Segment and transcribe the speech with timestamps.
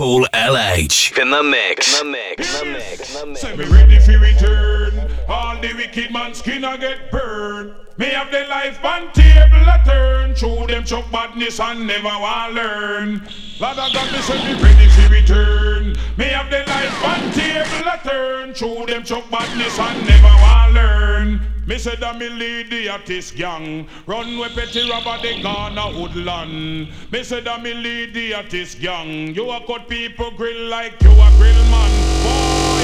[0.00, 1.20] Paul LH.
[1.20, 2.00] In the mix.
[2.00, 2.62] In the mix.
[2.62, 3.14] In the mix.
[3.14, 3.40] In the mix.
[3.42, 4.94] Say me ready return.
[5.28, 7.74] All the wicked man skin I get burned.
[7.98, 10.34] Me have the life on table a turn.
[10.34, 13.28] Show them chuck badness and never want learn.
[13.60, 15.94] Lord of God, me say ready return.
[16.16, 18.54] Me have the life on table a turn.
[18.54, 21.40] Show them chuck badness and never want learn.
[21.70, 23.86] Me said that me lead the artist gang.
[24.04, 26.88] Run with petty robber the Ghana woodland.
[27.12, 29.32] Me said that me lead the artist gang.
[29.36, 31.92] You a cut people grill like you a grill man.
[32.26, 32.82] Boy,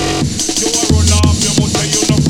[0.62, 2.25] you a run off your mouth you no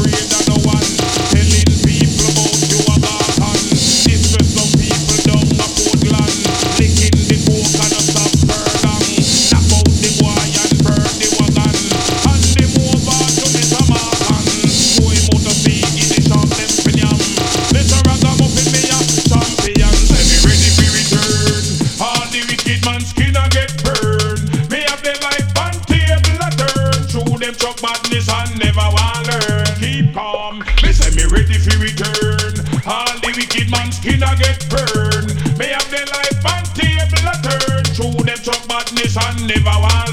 [34.07, 35.35] skin a get burned.
[35.59, 37.85] May have the life on table a turn.
[37.95, 40.06] Through them truck badness and never want.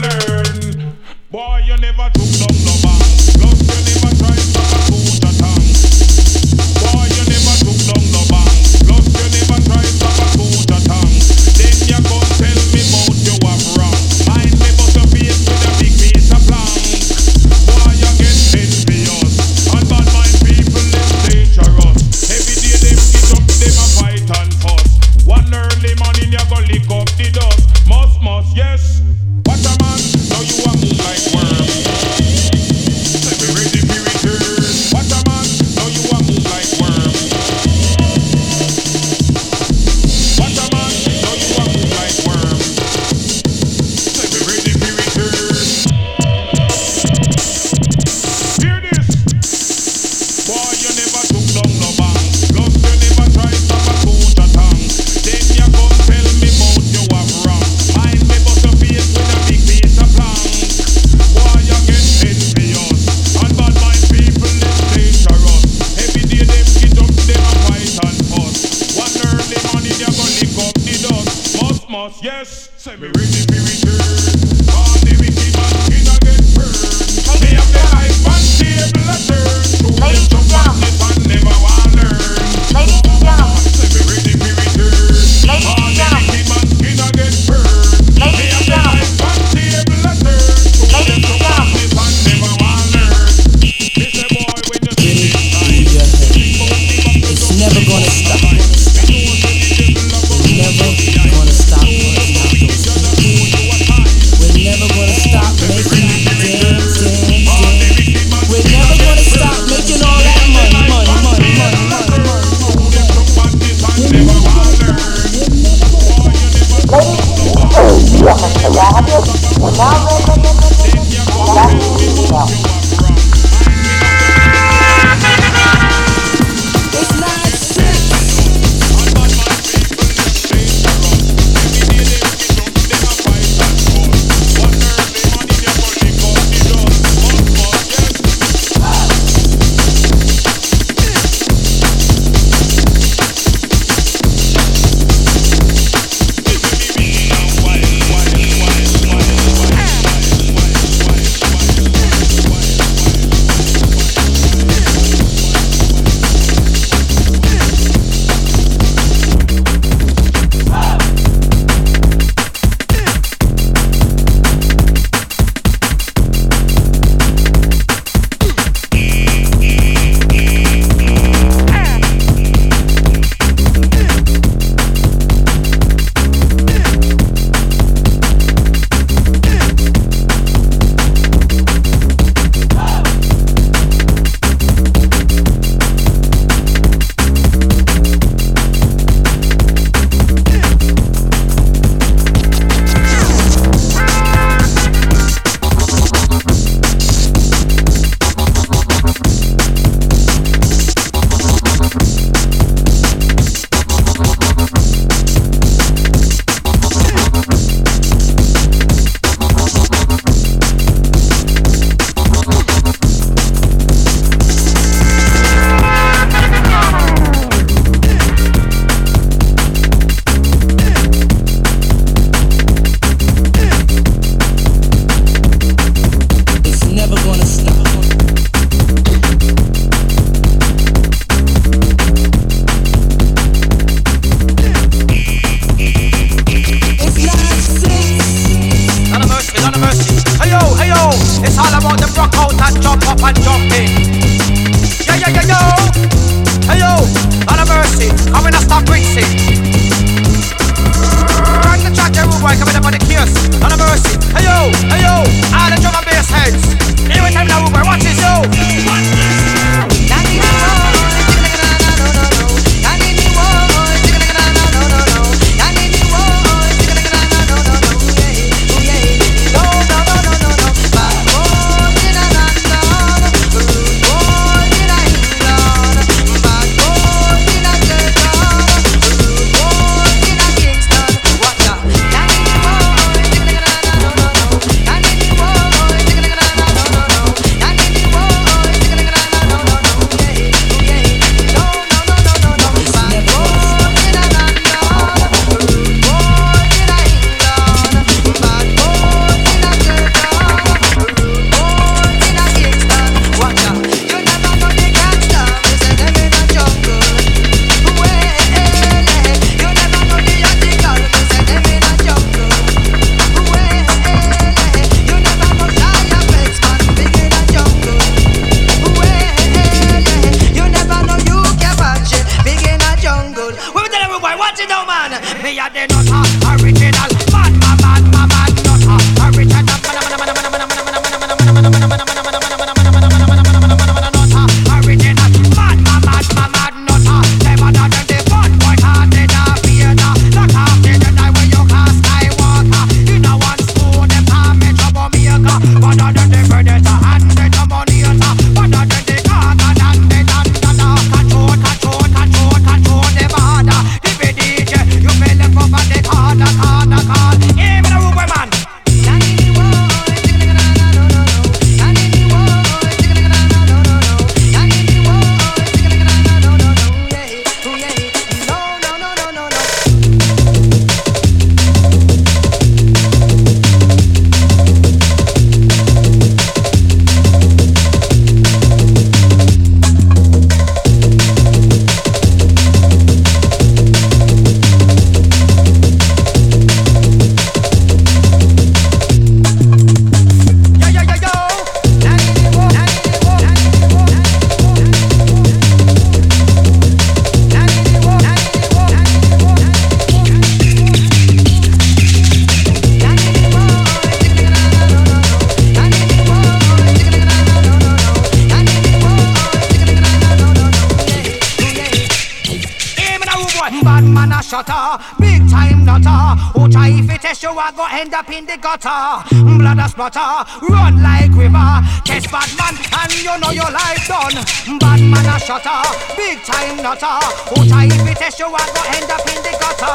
[418.82, 421.82] Blood a splatter, run like river.
[422.06, 424.34] Test bad man, and you know your life done.
[424.80, 425.82] Bad man a shutter,
[426.18, 427.22] big time nutter.
[427.54, 429.94] Who try if it test you, I go end up in the gutter.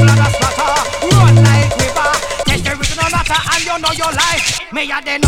[0.00, 0.72] Blood a splatter,
[1.12, 2.12] run like river.
[2.46, 4.60] Test the original nutter, and you know your life.
[4.72, 5.18] Me a the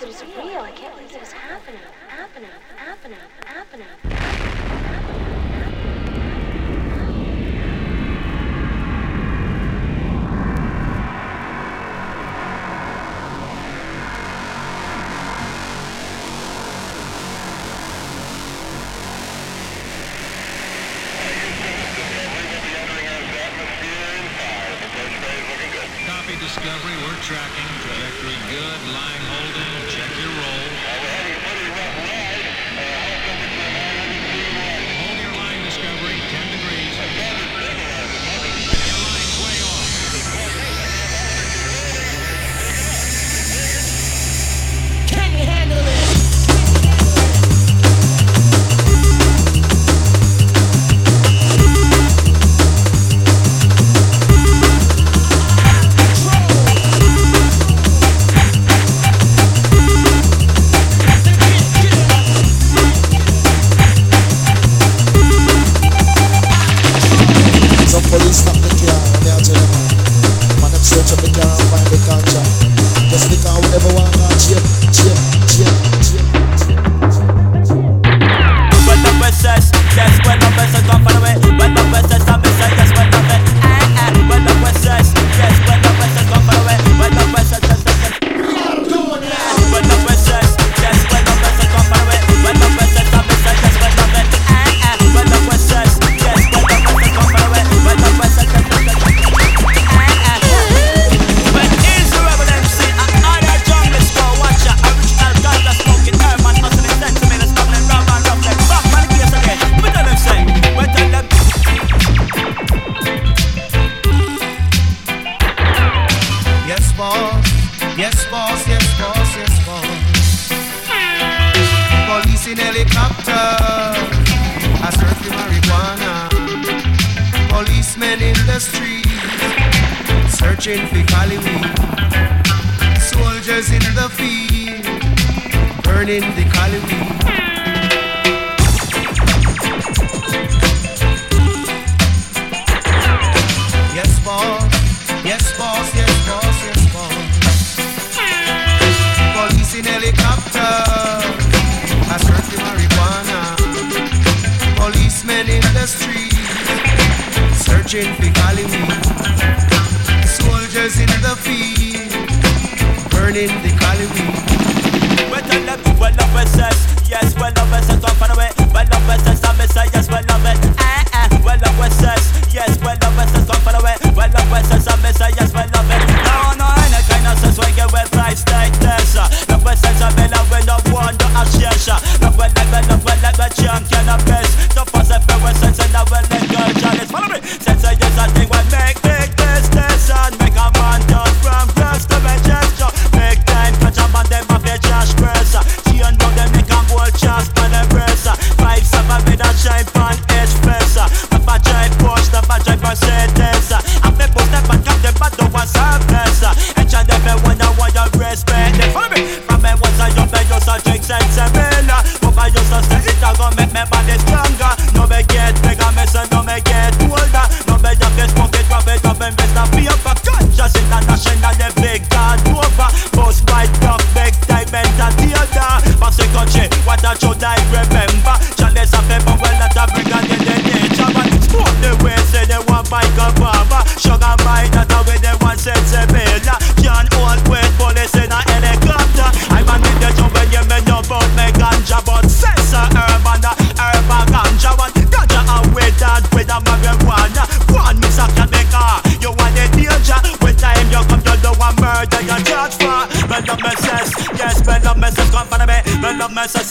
[0.00, 0.60] believe that it's real.
[0.60, 3.86] I can't believe that it's happening, happening, happening, happening.
[4.04, 4.67] happening.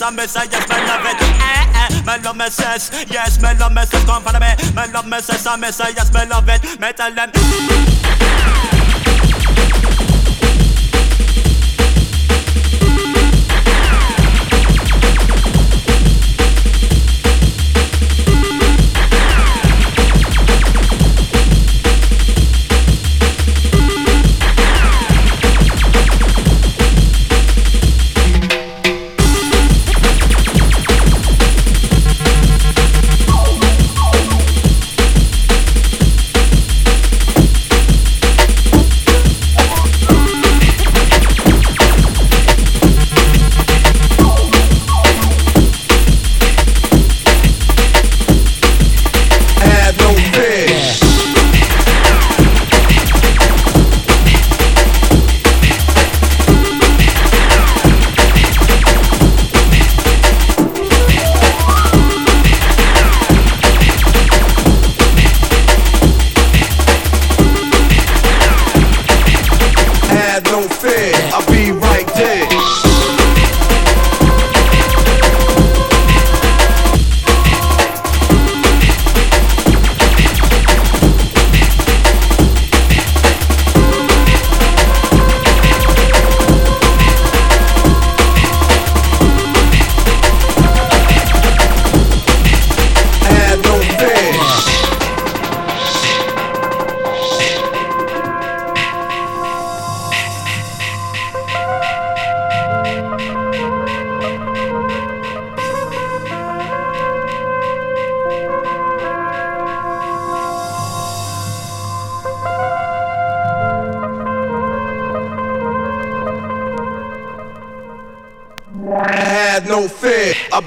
[0.08, 1.20] I miss it, yes, me love it.
[1.20, 4.48] Eh, eh, me love me says, yes, me love me says, come follow me.
[4.74, 6.80] Me love me says, I miss it, yes, me love it.
[6.80, 7.97] Me tell them.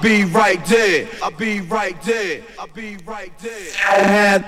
[0.01, 1.07] Be right there.
[1.21, 2.41] I'll be right there.
[2.59, 3.71] I'll be right there.
[3.87, 4.45] I had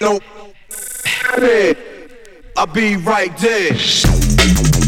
[0.00, 0.20] no.
[2.56, 4.79] I'll be right there.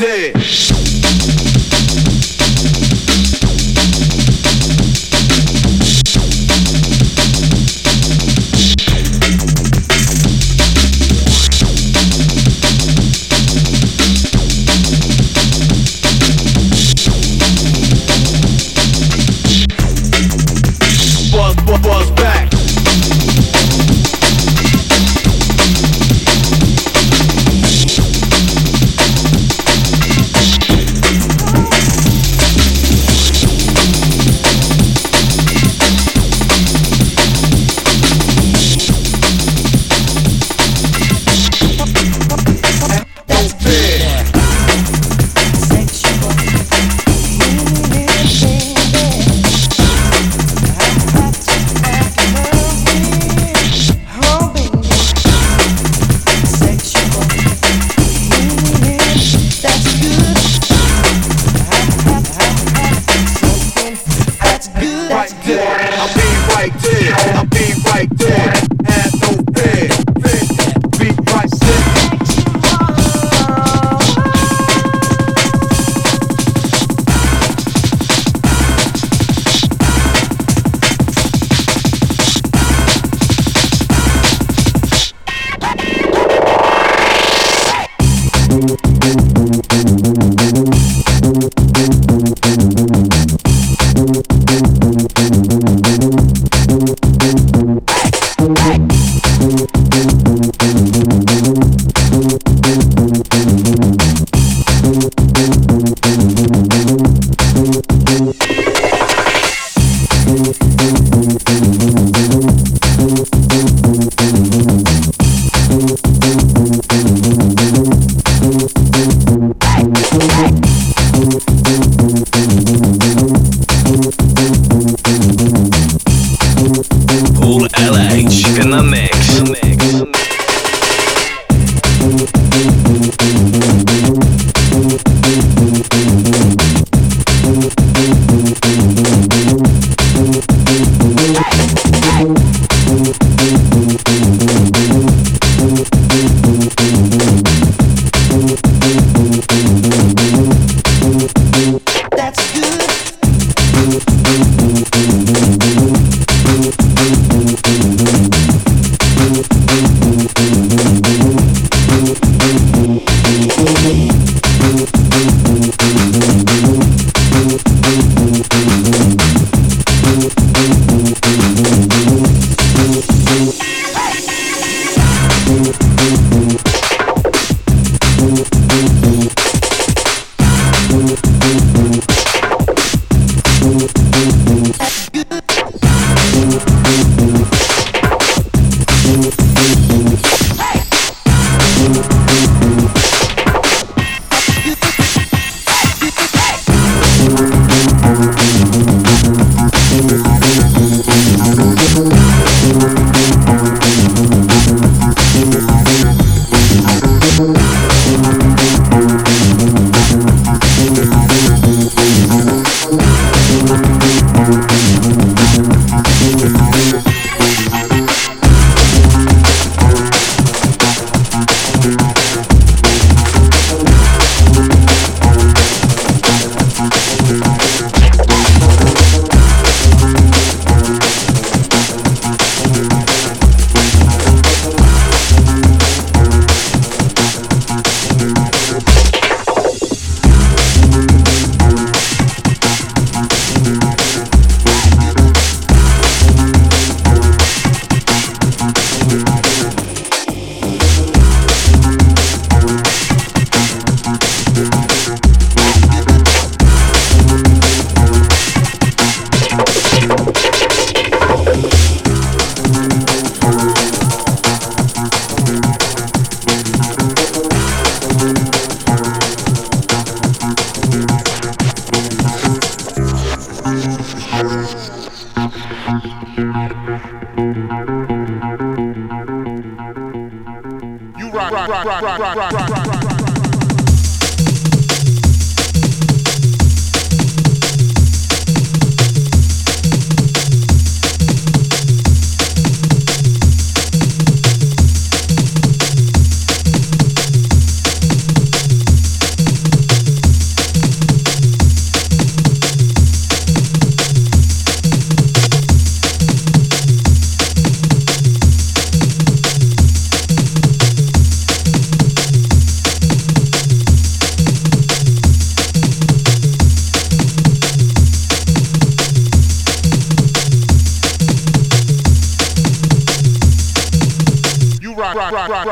[0.00, 0.69] Right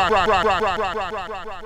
[0.08, 1.57] 转转转转转转转转转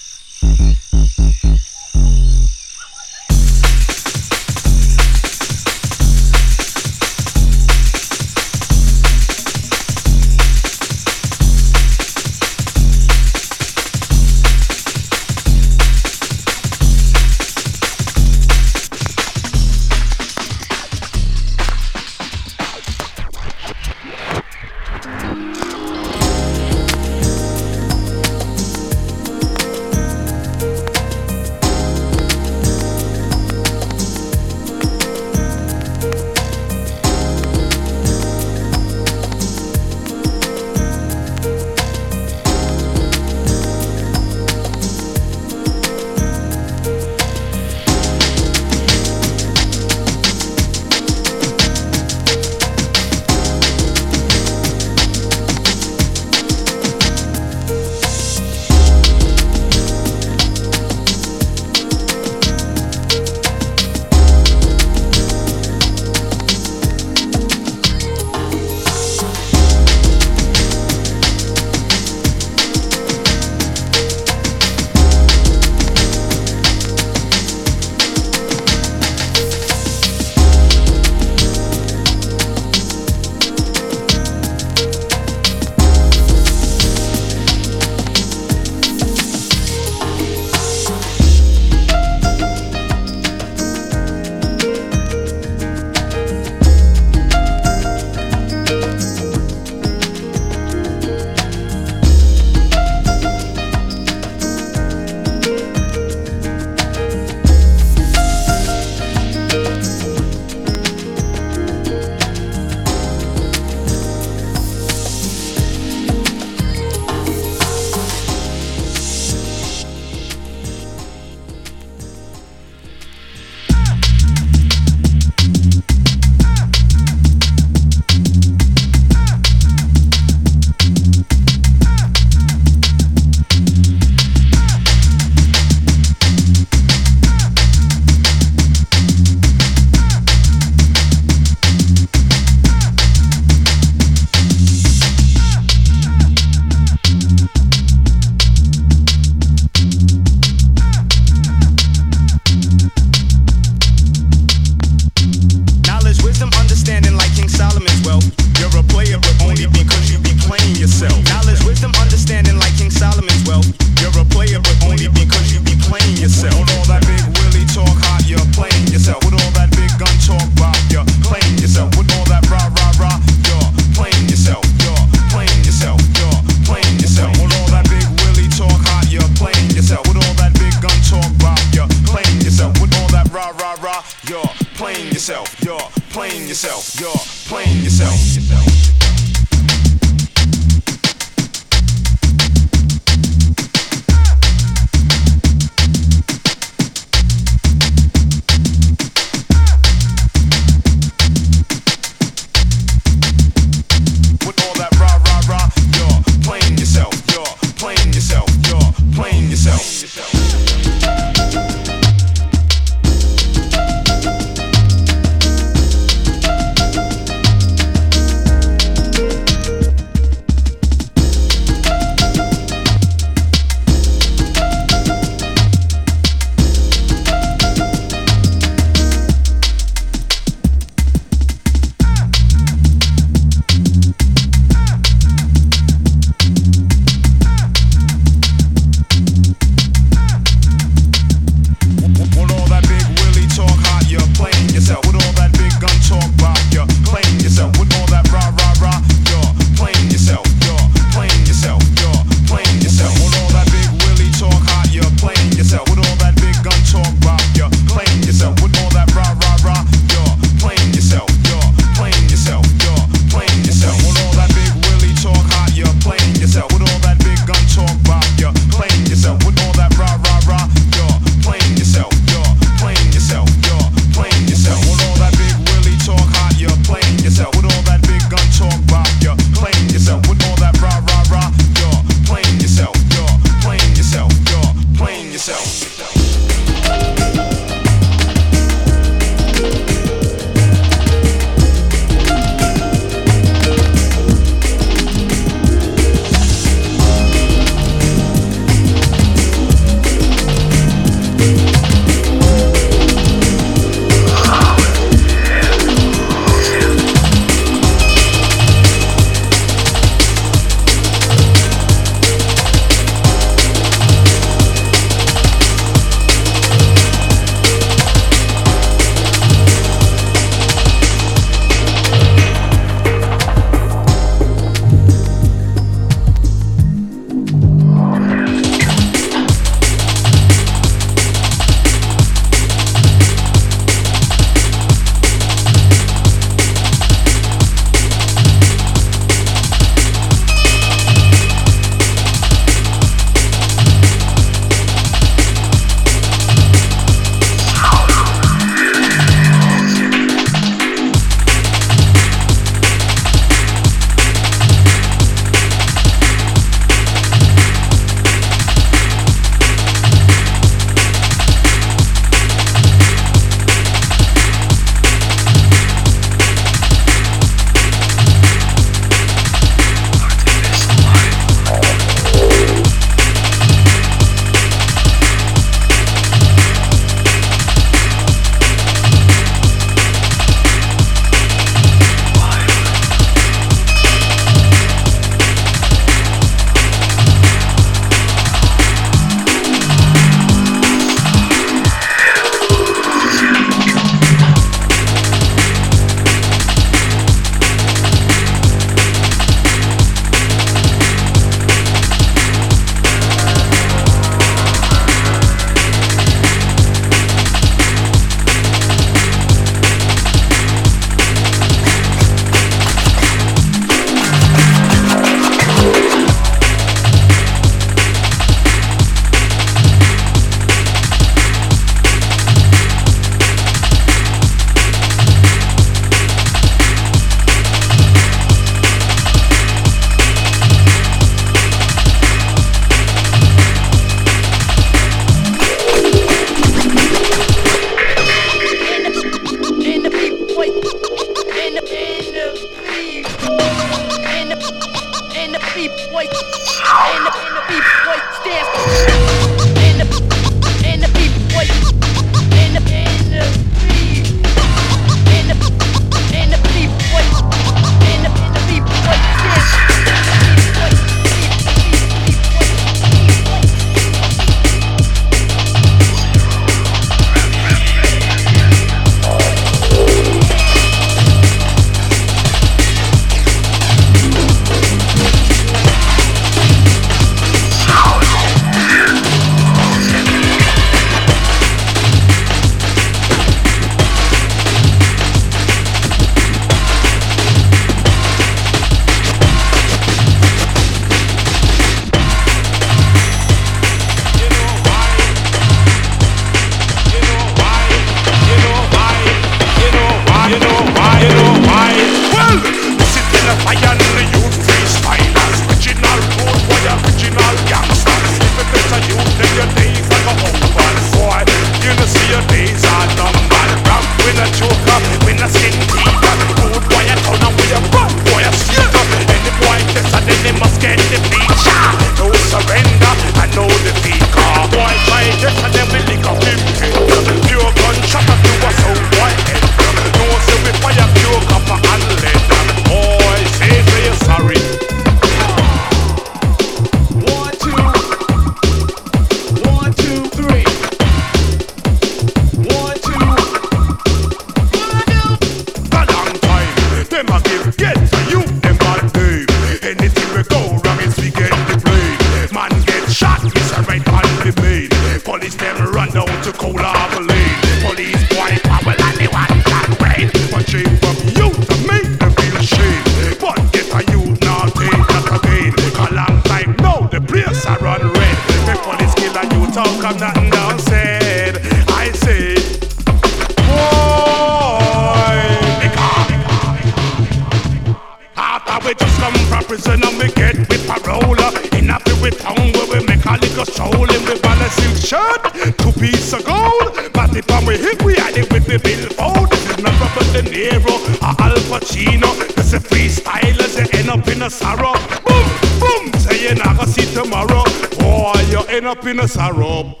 [599.04, 600.00] happiness a rub.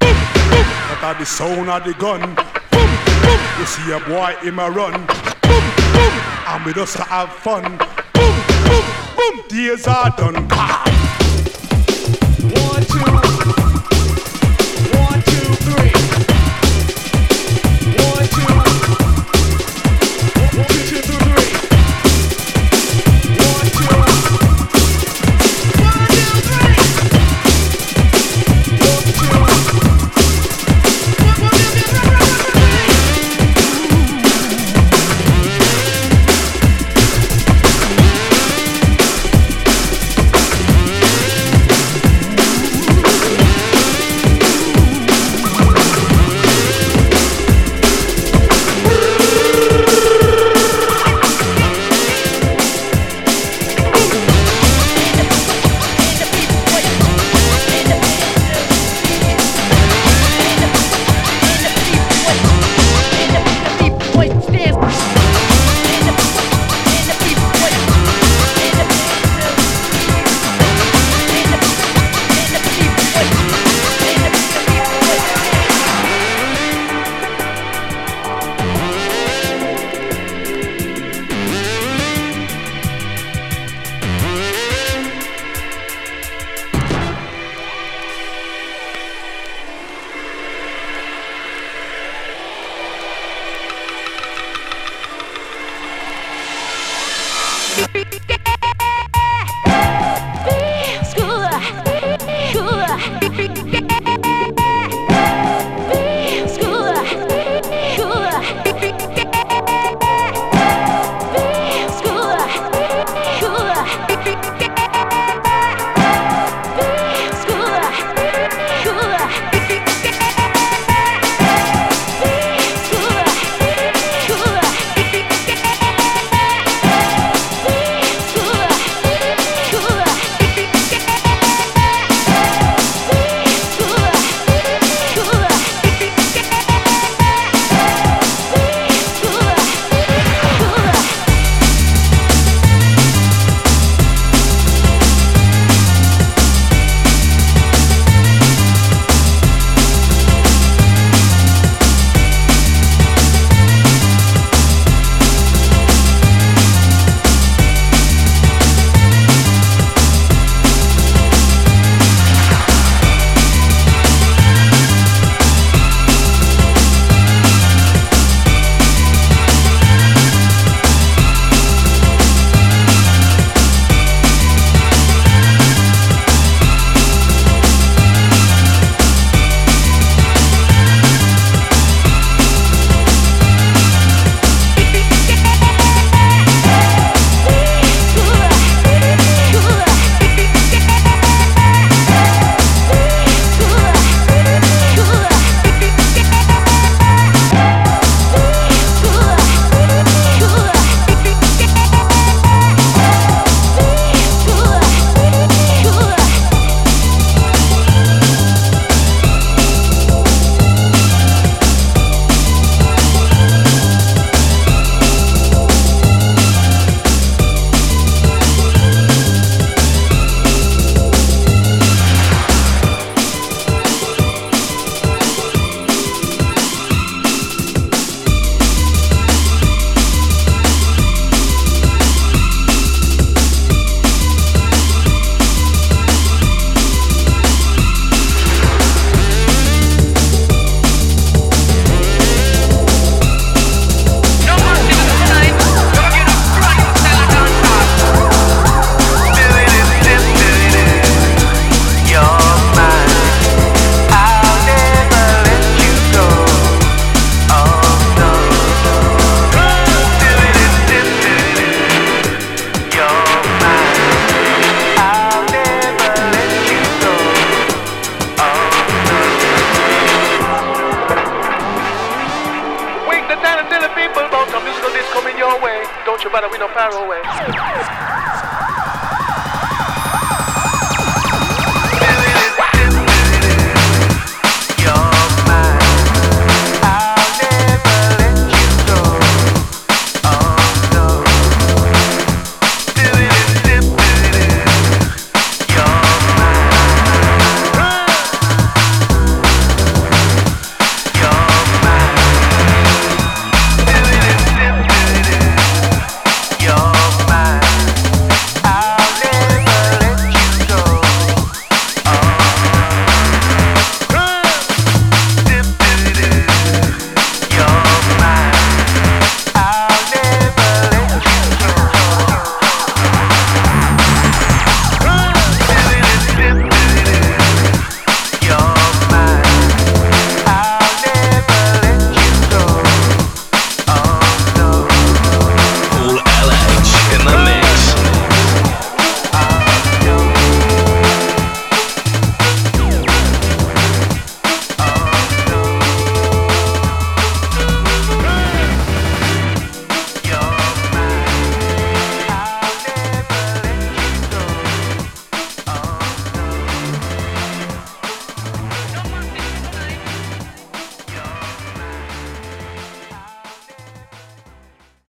[0.00, 2.20] That are the sound of the gun.
[2.20, 2.90] Boom,
[3.22, 3.40] boom.
[3.60, 4.92] You see a boy in my run.
[4.92, 5.64] Boom,
[5.94, 6.14] boom.
[6.48, 7.62] And we just have fun.
[8.12, 8.84] Boom, boom,
[9.16, 9.44] boom.
[9.48, 11.03] Days are done.